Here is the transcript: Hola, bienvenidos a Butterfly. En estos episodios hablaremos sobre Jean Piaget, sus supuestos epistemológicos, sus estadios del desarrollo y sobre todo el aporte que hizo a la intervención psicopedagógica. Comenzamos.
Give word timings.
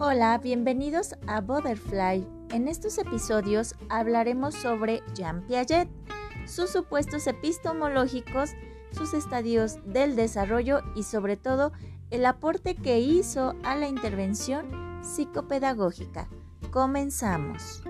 Hola, 0.00 0.38
bienvenidos 0.38 1.14
a 1.28 1.40
Butterfly. 1.40 2.26
En 2.50 2.66
estos 2.66 2.98
episodios 2.98 3.76
hablaremos 3.88 4.54
sobre 4.54 5.04
Jean 5.14 5.46
Piaget, 5.46 5.88
sus 6.46 6.70
supuestos 6.70 7.28
epistemológicos, 7.28 8.50
sus 8.90 9.14
estadios 9.14 9.78
del 9.86 10.16
desarrollo 10.16 10.80
y 10.96 11.04
sobre 11.04 11.36
todo 11.36 11.72
el 12.10 12.26
aporte 12.26 12.74
que 12.74 12.98
hizo 12.98 13.54
a 13.62 13.76
la 13.76 13.86
intervención 13.86 15.00
psicopedagógica. 15.02 16.28
Comenzamos. 16.72 17.82